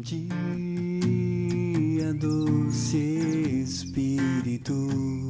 [0.00, 0.24] dia,
[2.14, 2.96] doce
[3.62, 5.29] Espírito,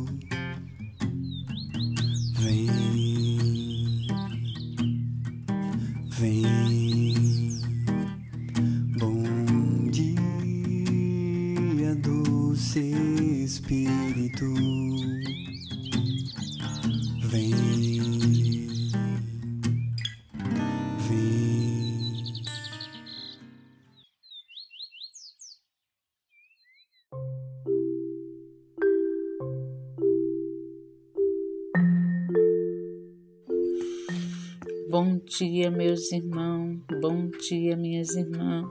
[35.40, 38.68] dia, meus irmãos, bom dia, minhas irmãs.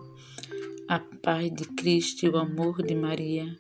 [0.87, 3.57] A paz de Cristo e o amor de Maria.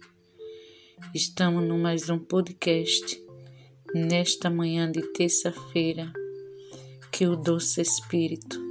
[1.15, 3.19] Estamos no mais um podcast
[3.95, 6.13] nesta manhã de terça-feira.
[7.11, 8.61] Que o doce Espírito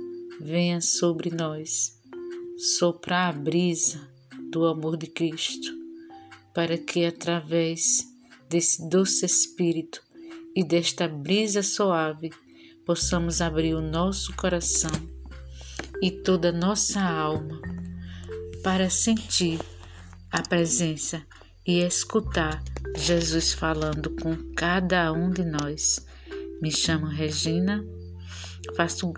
[0.41, 2.01] venha sobre nós,
[2.57, 4.09] soprar a brisa
[4.53, 5.77] do amor de Cristo,
[6.55, 8.07] para que através
[8.49, 10.01] desse doce Espírito
[10.55, 12.31] e desta brisa suave
[12.89, 14.91] possamos abrir o nosso coração
[16.01, 17.61] e toda nossa alma
[18.63, 19.61] para sentir
[20.33, 21.23] a presença
[21.67, 22.65] e escutar
[22.97, 26.07] Jesus falando com cada um de nós.
[26.63, 27.85] Me chamo Regina,
[28.75, 29.13] faço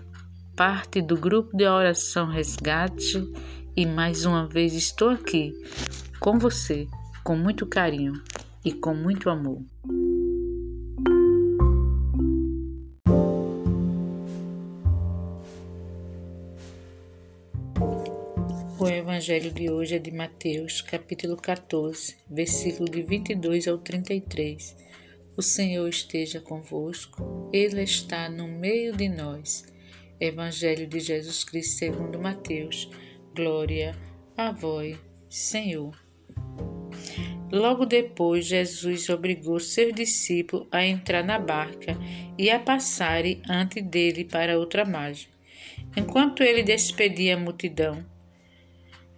[0.53, 3.23] parte do grupo de oração Resgate
[3.73, 5.53] e mais uma vez estou aqui
[6.19, 6.89] com você,
[7.23, 8.21] com muito carinho
[8.65, 9.63] e com muito amor.
[19.21, 24.75] Evangelho de hoje é de Mateus, capítulo 14, versículo de 22 ao 33.
[25.37, 29.71] O Senhor esteja convosco, Ele está no meio de nós.
[30.19, 32.89] Evangelho de Jesus Cristo segundo Mateus.
[33.35, 33.95] Glória
[34.35, 34.97] a vós,
[35.29, 35.95] Senhor.
[37.51, 41.95] Logo depois, Jesus obrigou seus discípulos a entrar na barca
[42.39, 45.27] e a passarem ante dele para outra margem.
[45.95, 48.03] Enquanto ele despedia a multidão,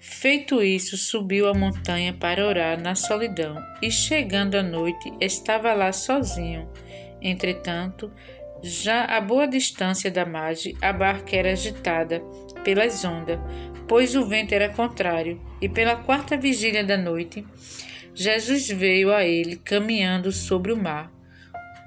[0.05, 5.93] Feito isso, subiu a montanha para orar na solidão, e chegando à noite, estava lá
[5.93, 6.69] sozinho.
[7.21, 8.11] Entretanto,
[8.61, 12.19] já a boa distância da margem, a barca era agitada
[12.65, 13.39] pelas ondas,
[13.87, 17.47] pois o vento era contrário, e pela quarta vigília da noite,
[18.13, 21.09] Jesus veio a ele caminhando sobre o mar.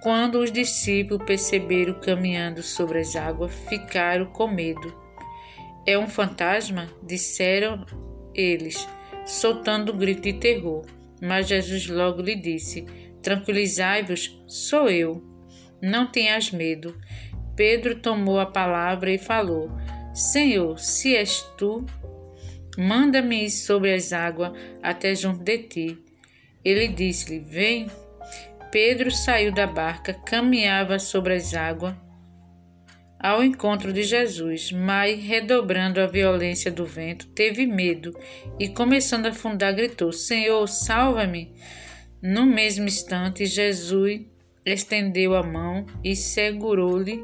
[0.03, 5.06] Quando os discípulos perceberam caminhando sobre as águas, ficaram com medo.
[5.87, 6.89] É um fantasma?
[7.01, 7.87] disseram
[8.35, 8.89] eles,
[9.25, 10.85] soltando um grito de terror.
[11.23, 12.85] Mas Jesus logo lhe disse:
[13.23, 15.23] Tranquilizai-vos, sou eu.
[15.81, 16.97] Não tenhas medo.
[17.55, 19.71] Pedro tomou a palavra e falou:
[20.13, 21.87] Senhor, se és tu,
[22.77, 25.99] manda-me ir sobre as águas até junto de ti.
[26.65, 27.87] Ele disse-lhe: Vem.
[28.73, 31.95] Pedro saiu da barca, caminhava sobre as águas
[33.27, 38.17] ao encontro de Jesus, mas, redobrando a violência do vento, teve medo
[38.57, 41.53] e, começando a afundar, gritou: Senhor, salva-me!
[42.23, 44.21] No mesmo instante, Jesus
[44.65, 47.21] estendeu a mão e segurou-lhe.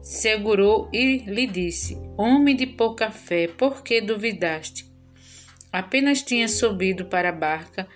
[0.00, 4.86] Segurou e lhe disse: Homem de pouca fé, por que duvidaste?
[5.72, 7.88] Apenas tinha subido para a barca,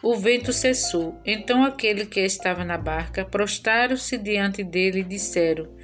[0.00, 1.20] o vento cessou.
[1.26, 5.76] Então aquele que estava na barca prostraram-se diante dele e disseram: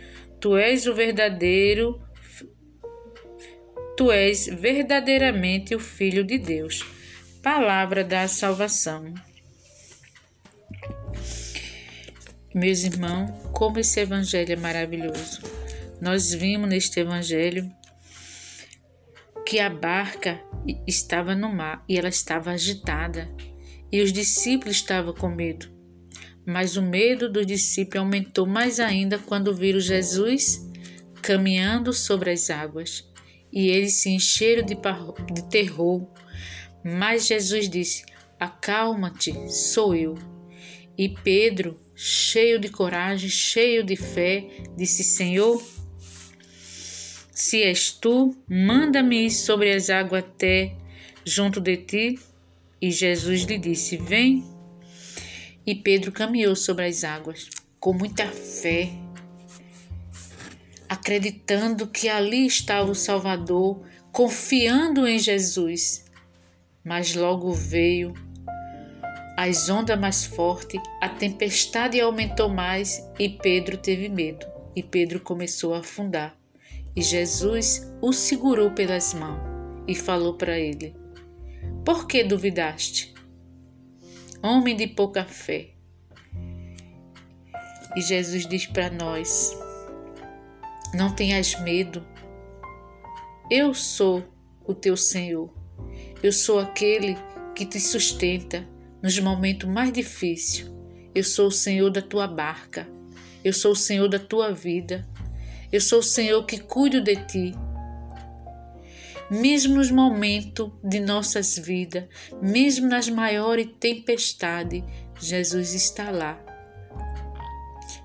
[0.44, 1.98] Tu és o verdadeiro,
[3.96, 6.84] tu és verdadeiramente o Filho de Deus.
[7.42, 9.14] Palavra da salvação.
[12.54, 15.40] Meus irmãos, como esse evangelho é maravilhoso.
[15.98, 17.72] Nós vimos neste evangelho
[19.46, 20.44] que a barca
[20.86, 23.34] estava no mar e ela estava agitada
[23.90, 25.73] e os discípulos estavam com medo.
[26.46, 30.68] Mas o medo dos discípulos aumentou mais ainda quando viram Jesus
[31.22, 33.08] caminhando sobre as águas.
[33.50, 34.76] E eles se encheram de,
[35.32, 36.06] de terror.
[36.84, 38.04] Mas Jesus disse:
[38.38, 40.16] Acalma-te, sou eu.
[40.98, 44.44] E Pedro, cheio de coragem, cheio de fé,
[44.76, 45.62] disse: Senhor,
[47.30, 50.76] se és tu, manda-me ir sobre as águas até
[51.24, 52.18] junto de ti.
[52.80, 54.53] E Jesus lhe disse: Vem.
[55.66, 57.48] E Pedro caminhou sobre as águas
[57.80, 58.90] com muita fé,
[60.88, 63.82] acreditando que ali estava o Salvador,
[64.12, 66.04] confiando em Jesus.
[66.84, 68.14] Mas logo veio
[69.36, 74.46] as ondas mais fortes, a tempestade aumentou mais e Pedro teve medo.
[74.76, 76.36] E Pedro começou a afundar.
[76.94, 79.40] E Jesus o segurou pelas mãos
[79.88, 80.94] e falou para ele:
[81.84, 83.13] Por que duvidaste?
[84.46, 85.70] Homem de pouca fé.
[87.96, 89.56] E Jesus diz para nós:
[90.92, 92.06] Não tenhas medo.
[93.50, 94.22] Eu sou
[94.62, 95.50] o teu Senhor.
[96.22, 97.16] Eu sou aquele
[97.54, 98.68] que te sustenta
[99.02, 100.70] nos momentos mais difíceis.
[101.14, 102.86] Eu sou o Senhor da tua barca.
[103.42, 105.08] Eu sou o Senhor da tua vida.
[105.72, 107.54] Eu sou o Senhor que cuido de ti.
[109.30, 112.04] Mesmo nos momentos de nossas vidas,
[112.42, 114.82] mesmo nas maiores tempestades,
[115.20, 116.38] Jesus está lá.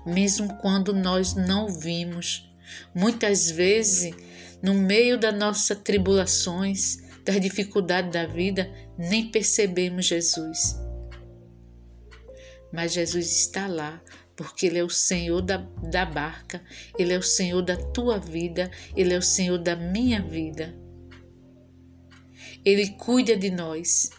[0.06, 2.50] Mesmo quando nós não vimos,
[2.94, 4.14] muitas vezes,
[4.62, 10.80] no meio das nossas tribulações, das dificuldades da vida, nem percebemos Jesus.
[12.72, 14.00] Mas Jesus está lá
[14.40, 16.62] porque Ele é o Senhor da, da barca,
[16.98, 20.74] Ele é o Senhor da tua vida, Ele é o Senhor da minha vida.
[22.64, 24.10] Ele cuida de nós.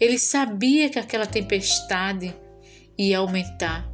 [0.00, 2.34] Ele sabia que aquela tempestade
[2.98, 3.90] ia aumentar.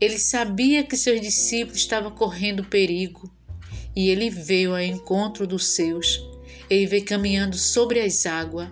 [0.00, 3.30] Ele sabia que seus discípulos estavam correndo perigo
[3.94, 6.20] e ele veio ao encontro dos seus.
[6.68, 8.70] Ele veio caminhando sobre as águas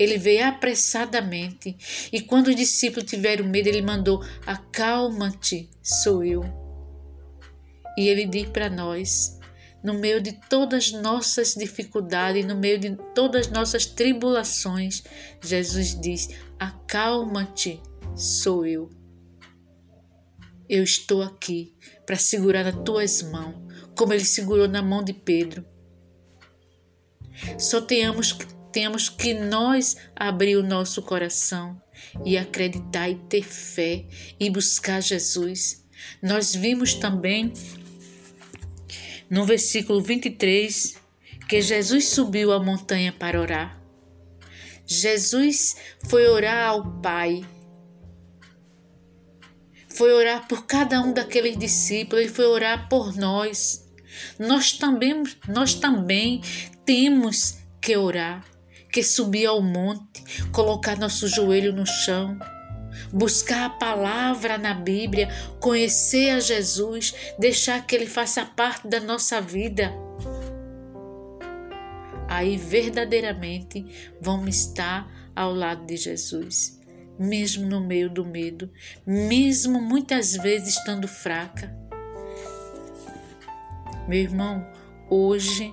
[0.00, 1.76] ele veio apressadamente
[2.10, 6.42] e quando os discípulos tiveram medo, ele mandou: Acalma-te, sou eu.
[7.98, 9.38] E ele diz para nós,
[9.82, 15.02] no meio de todas as nossas dificuldades, no meio de todas as nossas tribulações,
[15.42, 16.28] Jesus diz:
[16.58, 17.82] Acalma-te,
[18.14, 18.90] sou eu.
[20.68, 21.74] Eu estou aqui
[22.06, 23.56] para segurar nas tuas mãos,
[23.96, 25.64] como ele segurou na mão de Pedro.
[27.58, 28.32] Só tenhamos
[28.72, 31.80] temos que nós abrir o nosso coração
[32.24, 34.06] e acreditar e ter fé
[34.38, 35.84] e buscar Jesus.
[36.22, 37.52] Nós vimos também
[39.30, 40.96] no versículo 23
[41.48, 43.80] que Jesus subiu a montanha para orar.
[44.86, 45.76] Jesus
[46.08, 47.44] foi orar ao Pai.
[49.88, 53.88] Foi orar por cada um daqueles discípulos, ele foi orar por nós.
[54.38, 56.40] Nós também, nós também
[56.84, 58.44] temos que orar
[58.90, 62.38] que subir ao monte, colocar nosso joelho no chão,
[63.12, 65.28] buscar a palavra na Bíblia,
[65.60, 69.92] conhecer a Jesus, deixar que Ele faça parte da nossa vida.
[72.28, 73.84] Aí verdadeiramente
[74.20, 76.80] vamos estar ao lado de Jesus,
[77.18, 78.70] mesmo no meio do medo,
[79.06, 81.74] mesmo muitas vezes estando fraca.
[84.06, 84.66] Meu irmão,
[85.08, 85.72] hoje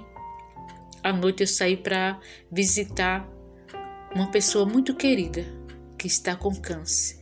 [1.03, 2.19] à noite eu saí para
[2.51, 3.27] visitar
[4.13, 5.45] uma pessoa muito querida
[5.97, 7.16] que está com câncer.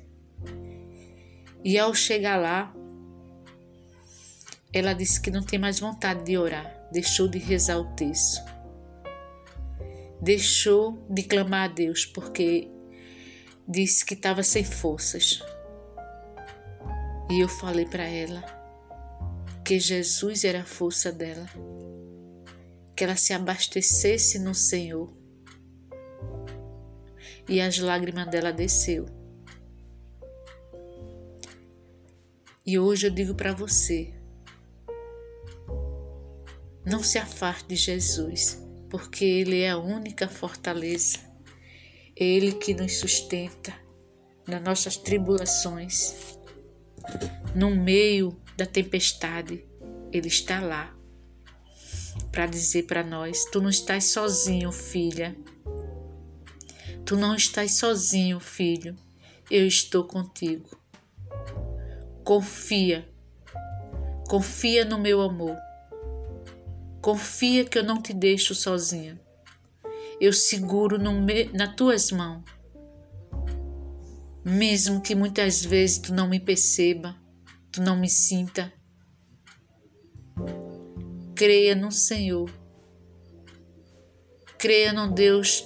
[1.66, 2.72] E ao chegar lá,
[4.72, 8.44] ela disse que não tem mais vontade de orar, deixou de rezar o texto,
[10.22, 12.70] deixou de clamar a Deus porque
[13.68, 15.42] disse que estava sem forças.
[17.32, 18.44] E eu falei para ela
[19.66, 21.48] que Jesus era a força dela
[22.96, 25.14] que ela se abastecesse no Senhor.
[27.48, 29.25] E as lágrimas dela desceu.
[32.66, 34.12] E hoje eu digo para você:
[36.84, 38.60] não se afaste de Jesus,
[38.90, 41.20] porque Ele é a única fortaleza.
[42.16, 43.72] Ele que nos sustenta
[44.48, 46.16] nas nossas tribulações.
[47.54, 49.64] No meio da tempestade,
[50.12, 50.96] Ele está lá
[52.32, 55.36] para dizer para nós: Tu não estás sozinho, filha.
[57.06, 58.96] Tu não estás sozinho, filho.
[59.52, 60.80] Eu estou contigo.
[62.26, 63.08] Confia.
[64.28, 65.56] Confia no meu amor.
[67.02, 69.18] Confia que eu não te deixo sozinha.
[70.20, 72.44] Eu seguro no me, nas tuas mãos.
[74.44, 77.16] Mesmo que muitas vezes tu não me perceba,
[77.72, 78.74] tu não me sinta,
[81.36, 82.50] Creia no Senhor.
[84.58, 85.66] Creia no Deus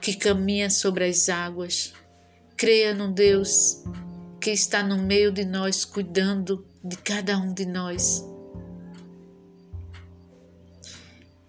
[0.00, 1.94] que caminha sobre as águas.
[2.56, 3.84] Creia no Deus
[4.42, 8.26] que está no meio de nós, cuidando de cada um de nós.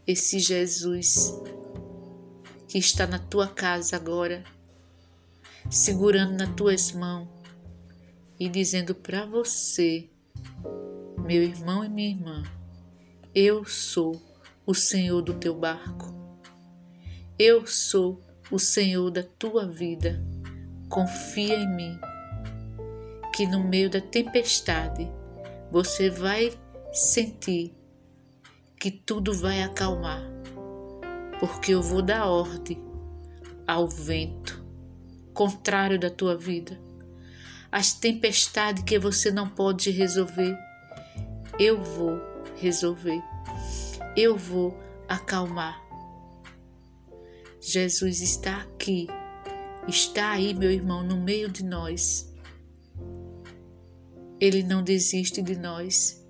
[0.05, 1.33] Esse Jesus
[2.67, 4.43] que está na tua casa agora,
[5.71, 7.27] segurando nas tuas mãos
[8.39, 10.07] e dizendo para você,
[11.17, 12.43] meu irmão e minha irmã,
[13.33, 14.21] eu sou
[14.67, 16.13] o Senhor do teu barco.
[17.39, 18.21] Eu sou
[18.51, 20.23] o Senhor da tua vida.
[20.89, 21.99] Confia em mim,
[23.33, 25.11] que no meio da tempestade
[25.71, 26.53] você vai
[26.93, 27.75] sentir
[28.79, 30.21] que tudo vai acalmar,
[31.39, 32.79] porque eu vou dar ordem
[33.65, 34.63] ao vento
[35.33, 36.79] contrário da tua vida,
[37.71, 40.55] as tempestades que você não pode resolver,
[41.57, 42.21] eu vou
[42.57, 43.19] resolver,
[44.15, 45.81] eu vou acalmar.
[47.59, 49.07] Jesus está aqui,
[49.87, 52.31] está aí, meu irmão, no meio de nós.
[54.43, 56.21] Ele não desiste de nós.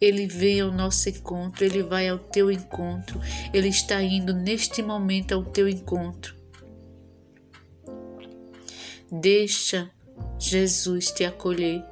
[0.00, 3.20] Ele vem ao nosso encontro, ele vai ao teu encontro,
[3.52, 6.34] ele está indo neste momento ao teu encontro.
[9.12, 9.90] Deixa
[10.38, 11.84] Jesus te acolher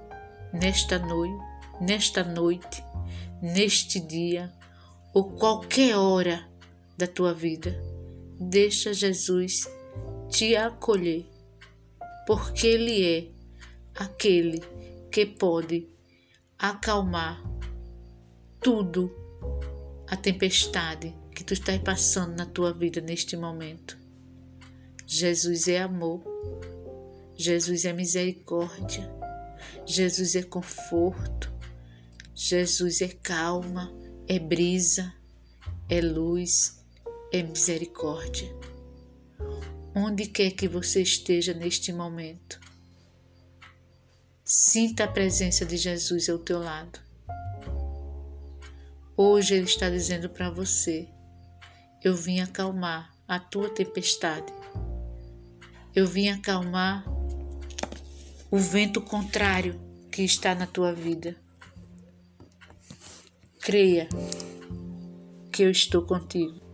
[0.50, 1.44] nesta noite,
[1.78, 2.82] nesta noite,
[3.42, 4.50] neste dia
[5.12, 6.48] ou qualquer hora
[6.96, 7.78] da tua vida.
[8.40, 9.68] Deixa Jesus
[10.30, 11.26] te acolher,
[12.26, 13.28] porque Ele é
[13.94, 14.79] aquele
[15.10, 15.88] que pode
[16.58, 17.42] acalmar
[18.60, 19.10] tudo
[20.06, 23.98] a tempestade que tu estás passando na tua vida neste momento.
[25.06, 26.22] Jesus é amor,
[27.34, 29.10] Jesus é misericórdia,
[29.86, 31.52] Jesus é conforto,
[32.34, 33.92] Jesus é calma,
[34.28, 35.12] é brisa,
[35.88, 36.84] é luz,
[37.32, 38.54] é misericórdia.
[39.94, 42.60] Onde quer que você esteja neste momento,
[44.52, 46.98] sinta a presença de Jesus ao teu lado.
[49.16, 51.08] Hoje Ele está dizendo para você:
[52.02, 54.52] Eu vim acalmar a tua tempestade.
[55.94, 57.04] Eu vim acalmar
[58.50, 59.80] o vento contrário
[60.10, 61.36] que está na tua vida.
[63.60, 64.08] Creia
[65.52, 66.69] que eu estou contigo.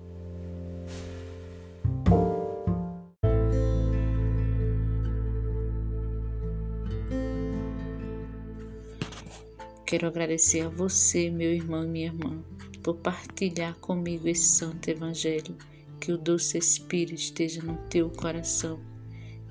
[9.86, 12.42] Quero agradecer a você, meu irmão e minha irmã,
[12.82, 15.56] por partilhar comigo esse santo evangelho.
[16.00, 18.80] Que o doce Espírito esteja no teu coração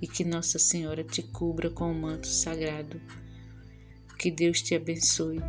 [0.01, 2.99] e que Nossa Senhora te cubra com o manto sagrado.
[4.19, 5.39] Que Deus te abençoe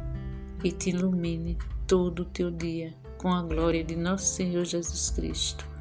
[0.62, 5.75] e te ilumine todo o teu dia com a glória de nosso Senhor Jesus Cristo.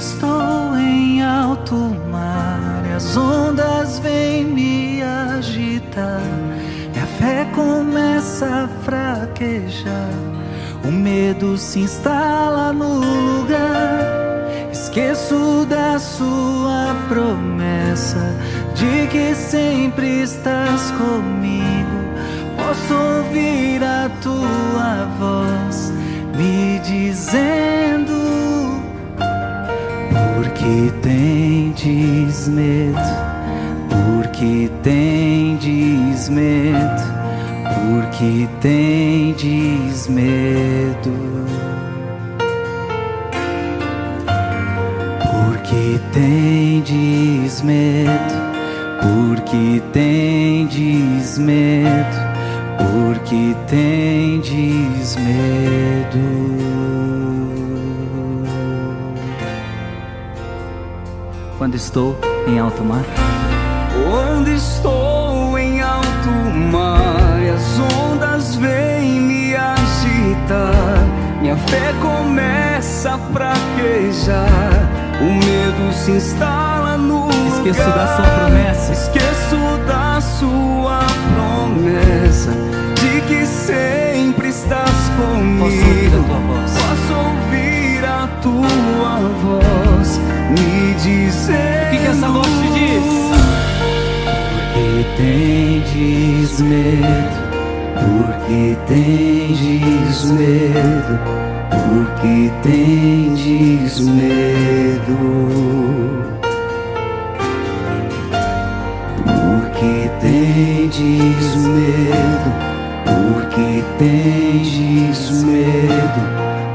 [0.00, 1.74] Estou em alto
[2.10, 6.22] mar e as ondas vêm me agitar.
[6.90, 10.14] Minha fé começa a fraquejar,
[10.82, 14.00] o medo se instala no lugar.
[14.72, 18.34] Esqueço da sua promessa
[18.74, 22.00] de que sempre estás comigo.
[22.56, 25.92] Posso ouvir a tua voz
[26.34, 27.89] me dizendo
[30.70, 33.00] que tendes medo?
[33.88, 37.02] Porque tendes medo?
[37.74, 41.12] Porque tendes medo?
[45.32, 48.12] Porque tendes medo?
[49.00, 52.16] Porque tendes medo?
[52.78, 56.69] Porque tendes medo?
[61.60, 63.04] Quando estou em alto mar?
[64.08, 66.30] Quando estou em alto
[66.72, 71.04] mar as ondas vêm me agitar,
[71.42, 74.88] minha fé começa a fraquejar,
[75.20, 77.94] o medo se instala no Esqueço lugar.
[77.94, 78.92] da sua promessa.
[78.92, 81.00] Esqueço da sua
[81.34, 82.52] promessa
[82.94, 85.66] de que sempre estás comigo.
[85.66, 86.09] Posso
[91.02, 91.86] dizer.
[91.86, 93.02] O que, que essa voz te diz?
[94.52, 97.40] Porque tendes medo,
[97.94, 101.18] porque tendes medo,
[101.72, 104.80] porque tendes medo.
[109.24, 112.50] Porque tendes medo,
[113.04, 116.22] porque tendes medo,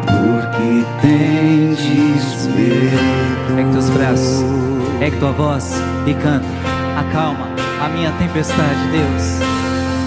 [0.07, 3.24] porque tendes medo.
[3.49, 4.43] Ergue teus braços,
[5.01, 6.45] ergue tua voz e canta.
[6.97, 7.47] Acalma
[7.83, 9.39] a minha tempestade, Deus.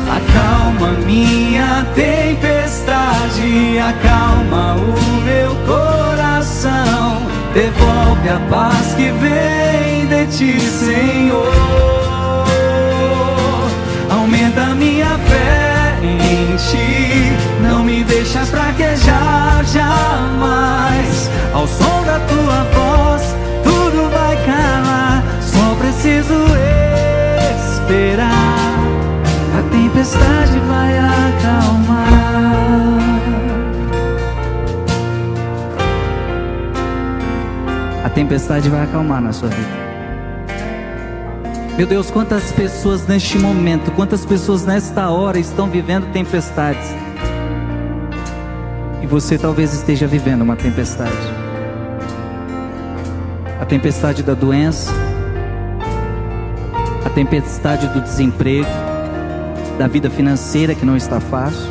[0.09, 7.23] Acalma minha tempestade, acalma o meu coração.
[7.55, 11.53] Devolve a paz que vem de ti, Senhor.
[14.11, 15.99] Aumenta minha fé,
[16.57, 17.33] ti.
[17.63, 21.31] Não me deixa fraquejar jamais.
[21.55, 22.88] Ao som da tua voz,
[26.19, 26.35] preciso
[27.55, 28.79] esperar.
[29.57, 32.09] A tempestade vai acalmar.
[38.05, 39.89] A tempestade vai acalmar na sua vida.
[41.77, 46.93] Meu Deus, quantas pessoas neste momento, quantas pessoas nesta hora estão vivendo tempestades.
[49.01, 51.13] E você talvez esteja vivendo uma tempestade.
[53.61, 54.93] A tempestade da doença,
[57.19, 58.69] tempestade do desemprego,
[59.77, 61.69] da vida financeira que não está fácil,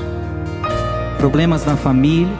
[1.18, 2.36] problemas na família.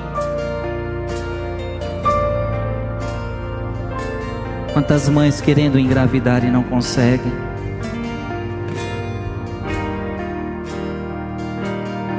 [4.74, 7.32] Quantas mães querendo engravidar e não conseguem.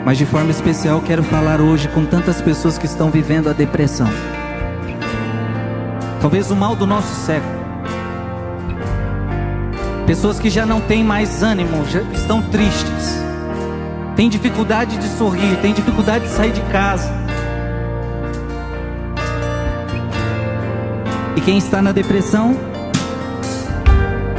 [0.06, 4.08] Mas de forma especial quero falar hoje com tantas pessoas que estão vivendo a depressão.
[6.22, 7.57] Talvez o mal do nosso século.
[10.08, 13.20] Pessoas que já não têm mais ânimo, já estão tristes.
[14.16, 17.12] Têm dificuldade de sorrir, têm dificuldade de sair de casa.
[21.36, 22.56] E quem está na depressão,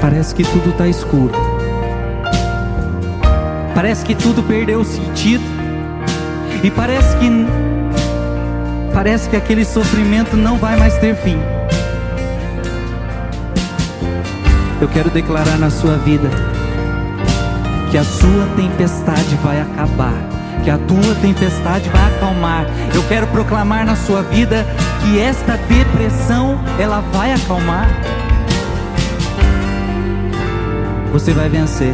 [0.02, 1.34] parece que tudo está escuro.
[3.76, 5.44] Parece que tudo perdeu sentido.
[6.64, 7.30] E parece que
[8.92, 11.38] parece que aquele sofrimento não vai mais ter fim.
[14.82, 16.30] Eu quero declarar na sua vida
[17.92, 20.14] que a sua tempestade vai acabar,
[20.64, 22.66] que a tua tempestade vai acalmar.
[22.94, 24.66] Eu quero proclamar na sua vida
[25.02, 27.90] que esta depressão ela vai acalmar.
[31.12, 31.94] Você vai vencer.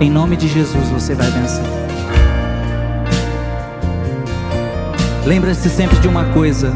[0.00, 1.64] Em nome de Jesus você vai vencer.
[5.24, 6.72] Lembre-se sempre de uma coisa: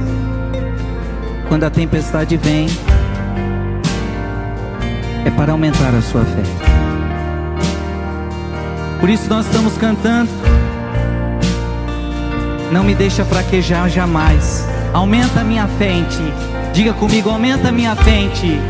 [1.48, 2.68] quando a tempestade vem,
[5.26, 6.42] é para aumentar a sua fé.
[9.00, 10.30] Por isso nós estamos cantando.
[12.70, 14.66] Não me deixa fraquejar jamais.
[14.92, 16.32] Aumenta a minha fé em ti.
[16.72, 18.60] Diga comigo, aumenta a minha fé em ti.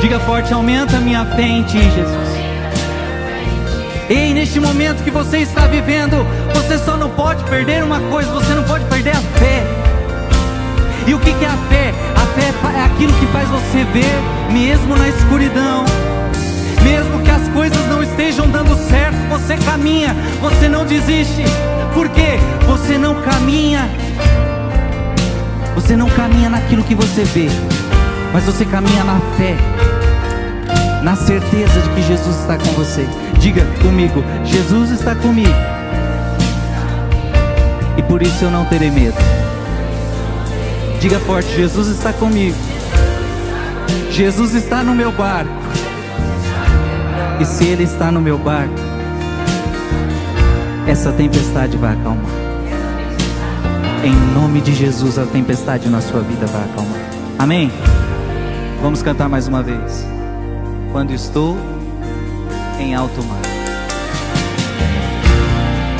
[0.00, 2.34] Diga forte, aumenta a minha fé em ti, Jesus.
[4.08, 8.54] Ei, neste momento que você está vivendo, você só não pode perder uma coisa, você
[8.54, 9.83] não pode perder a fé.
[11.06, 11.94] E o que é a fé?
[12.16, 15.84] A fé é aquilo que faz você ver, mesmo na escuridão,
[16.82, 21.44] mesmo que as coisas não estejam dando certo, você caminha, você não desiste.
[21.92, 22.38] Por quê?
[22.66, 23.88] Você não caminha,
[25.74, 27.48] você não caminha naquilo que você vê,
[28.32, 29.56] mas você caminha na fé,
[31.02, 33.06] na certeza de que Jesus está com você.
[33.38, 35.54] Diga comigo: Jesus está comigo.
[37.96, 39.43] E por isso eu não terei medo.
[41.04, 42.56] Diga forte: Jesus está comigo.
[44.10, 45.52] Jesus está no meu barco.
[47.38, 48.72] E se Ele está no meu barco,
[50.86, 52.24] essa tempestade vai acalmar.
[54.02, 57.00] Em nome de Jesus, a tempestade na sua vida vai acalmar.
[57.38, 57.70] Amém?
[58.80, 60.06] Vamos cantar mais uma vez.
[60.90, 61.54] Quando estou
[62.80, 63.42] em alto mar.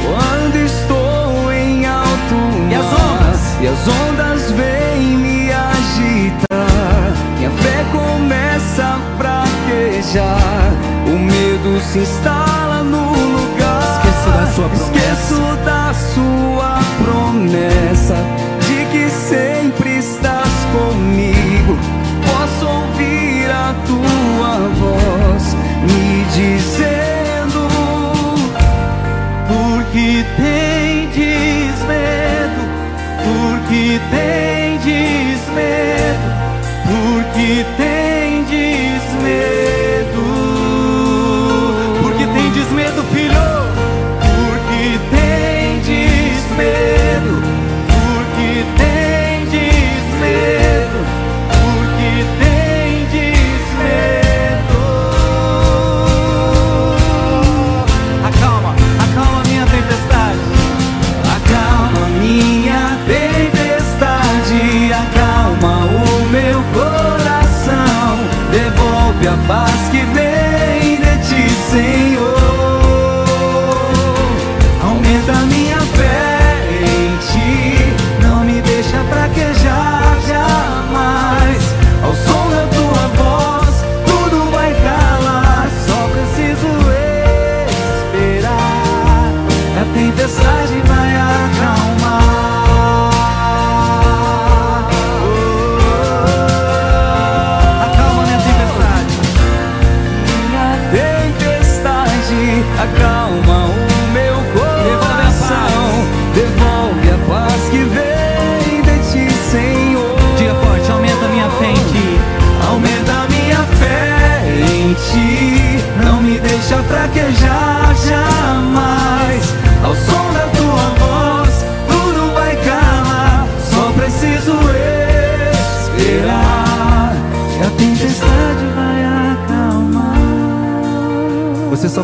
[0.02, 2.34] Quando estou em alto
[2.70, 2.93] mar
[3.64, 10.72] e as ondas, as ondas vêm me agitar, minha fé começa a fraquejar,
[11.06, 12.53] o medo se instala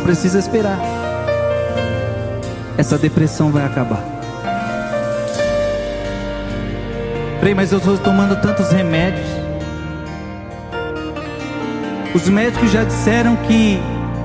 [0.00, 0.78] precisa esperar.
[2.76, 4.02] Essa depressão vai acabar.
[7.40, 9.26] Frei, mas eu estou tomando tantos remédios.
[12.14, 13.80] Os médicos já disseram que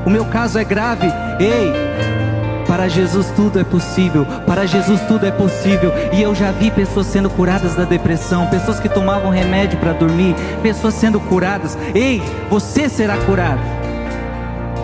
[0.05, 1.07] o meu caso é grave.
[1.39, 1.71] Ei,
[2.67, 4.25] para Jesus tudo é possível.
[4.45, 5.93] Para Jesus tudo é possível.
[6.11, 10.35] E eu já vi pessoas sendo curadas da depressão, pessoas que tomavam remédio para dormir,
[10.61, 11.77] pessoas sendo curadas.
[11.93, 13.61] Ei, você será curado.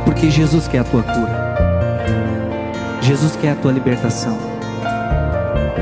[0.06, 1.42] Porque Jesus quer a tua cura.
[3.02, 4.38] Jesus quer a tua libertação.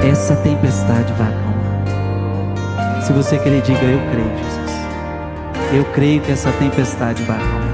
[0.10, 3.02] Essa tempestade vai acalmar.
[3.04, 4.80] Se você querer, diga: Eu creio, Jesus.
[5.74, 7.70] Eu creio que essa tempestade vai acalmar.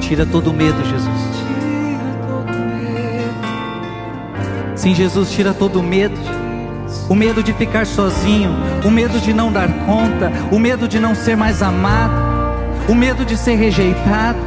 [0.00, 1.36] Tira todo o medo, Jesus.
[4.76, 6.14] Sim, Jesus, tira todo o medo.
[7.08, 8.50] O medo de ficar sozinho,
[8.84, 12.25] o medo de não dar conta, o medo de não ser mais amado,
[12.88, 14.38] o medo de ser rejeitado.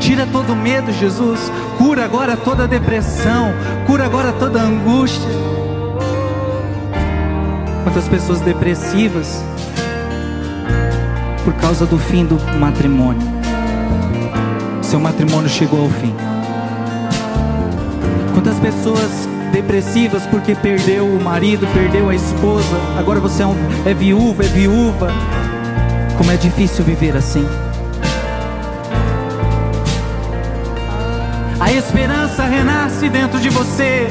[0.00, 1.40] Tira todo o medo, Jesus.
[1.78, 3.52] Cura agora toda a depressão,
[3.86, 5.28] cura agora toda a angústia.
[7.84, 9.42] Quantas pessoas depressivas
[11.44, 13.22] por causa do fim do matrimônio.
[14.82, 16.12] Seu matrimônio chegou ao fim.
[18.34, 23.54] Quantas pessoas depressivas porque perdeu o marido, perdeu a esposa, agora você é, um,
[23.86, 25.08] é viúva, é viúva.
[26.16, 27.46] Como é difícil viver assim.
[31.60, 34.08] A esperança renasce dentro de você.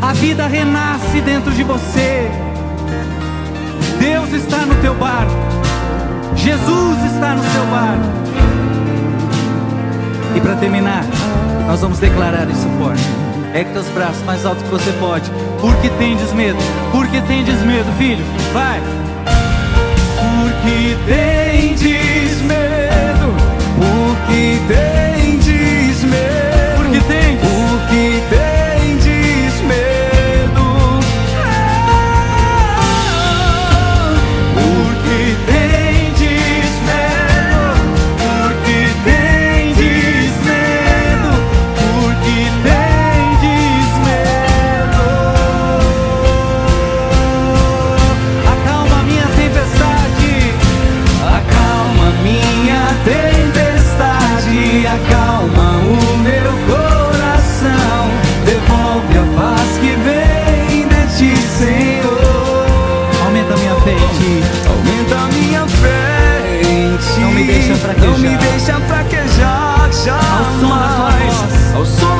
[0.00, 2.30] A vida renasce dentro de você.
[3.98, 5.32] Deus está no teu barco.
[6.34, 8.26] Jesus está no seu barco.
[10.36, 11.04] E para terminar,
[11.66, 13.02] nós vamos declarar isso forte.
[13.54, 15.30] Ergue teus braços mais alto que você pode.
[15.60, 16.58] Porque tendes medo?
[16.92, 18.24] Porque tendes medo, filho?
[18.52, 18.80] Vai.
[20.66, 23.28] Porque tendes medo?
[23.78, 25.05] Porque tendes
[63.88, 66.96] Aumenta a minha fé em ti.
[66.96, 67.20] Aumenta a minha ti.
[67.20, 68.10] Não me deixa fraquejar.
[68.10, 70.56] Não me deixa fraquejar jamais.
[71.72, 72.15] Ao som da tua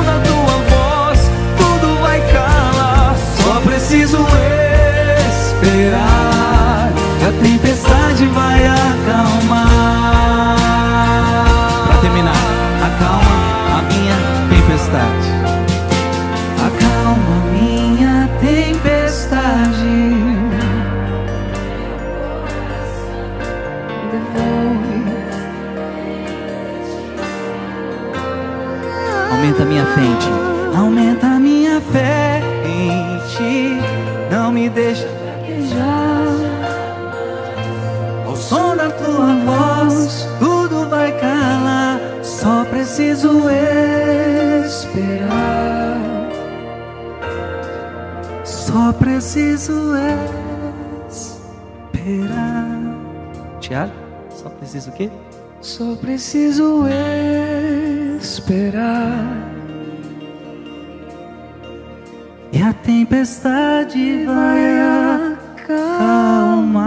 [42.97, 43.47] preciso
[44.65, 46.01] esperar.
[48.43, 49.93] Só preciso
[51.07, 52.65] esperar.
[53.59, 53.93] Tiago,
[54.31, 55.11] só preciso o quê?
[55.61, 56.85] Só preciso
[58.19, 59.27] esperar.
[62.51, 64.79] E a tempestade vai
[65.61, 66.86] acalmar.